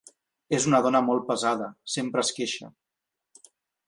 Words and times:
És 0.57 0.63
una 0.69 0.79
dona 0.85 1.01
molt 1.09 1.27
pesada: 1.27 1.67
sempre 1.97 2.23
es 2.27 2.31
queixa. 2.39 2.71